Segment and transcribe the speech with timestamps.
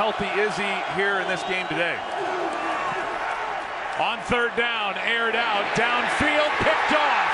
[0.00, 1.92] healthy is he here in this game today?
[4.00, 7.28] On third down, aired out, downfield, picked off.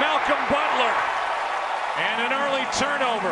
[0.00, 0.96] Malcolm Butler.
[2.00, 3.28] And an early turnover.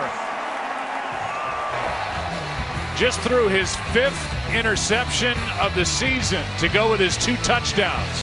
[3.00, 4.20] Just threw his fifth
[4.52, 8.22] interception of the season to go with his two touchdowns.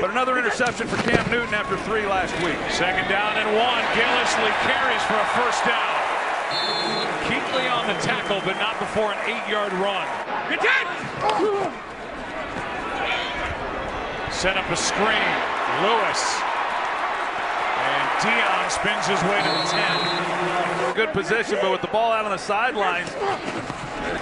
[0.00, 2.56] But another interception for Cam Newton after three last week.
[2.70, 3.84] Second down and one.
[3.92, 6.05] Gillislee carries for a first down.
[7.86, 10.08] On the tackle, but not before an eight-yard run.
[14.32, 15.30] Set up a screen.
[15.86, 16.42] Lewis.
[17.78, 20.94] And Dion spins his way to the 10.
[20.96, 23.12] Good position, but with the ball out on the sidelines,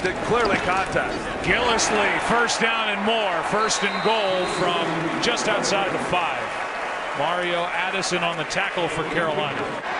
[0.03, 1.17] did clearly contact.
[1.43, 3.43] Gillislee, first down and more.
[3.45, 4.85] First and goal from
[5.23, 6.43] just outside the five.
[7.17, 9.94] Mario Addison on the tackle for Carolina.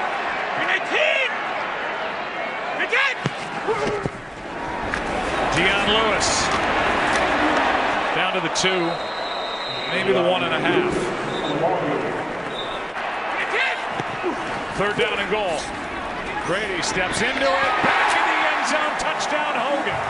[5.85, 6.49] Dion Lewis
[8.15, 8.91] down to the two,
[9.91, 10.95] maybe the one and a half.
[14.79, 15.61] Third down and goal.
[16.47, 20.01] Brady steps into it, back in the end zone, touchdown Hogan.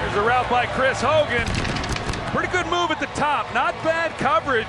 [0.00, 1.46] There's a route by Chris Hogan.
[2.32, 3.52] Pretty good move at the top.
[3.54, 4.66] Not bad coverage,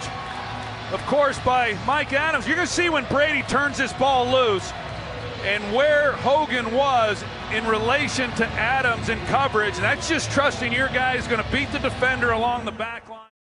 [0.93, 2.47] of course, by Mike Adams.
[2.47, 4.71] You're going to see when Brady turns this ball loose
[5.43, 9.75] and where Hogan was in relation to Adams in coverage.
[9.77, 13.32] That's just trusting your guy is going to beat the defender along the back line.